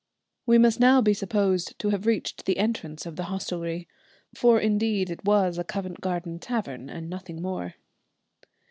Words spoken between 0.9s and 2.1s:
be supposed to have